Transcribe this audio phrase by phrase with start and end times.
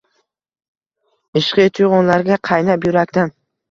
[1.43, 3.41] Ishqiy tug’yonlarga qaynab, yurakdan